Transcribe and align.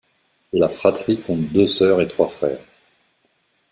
La 0.51 0.67
fratrie 0.67 1.21
compte 1.21 1.51
deux 1.51 1.67
sœurs 1.67 2.01
et 2.01 2.07
trois 2.07 2.27
frères. 2.27 2.57